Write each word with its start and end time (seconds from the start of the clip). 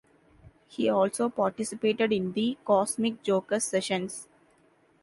He 0.67 0.89
also 0.89 1.29
participated 1.29 2.11
in 2.11 2.31
the 2.31 2.57
Cosmic 2.65 3.21
Jokers 3.21 3.65
sessions. 3.65 4.27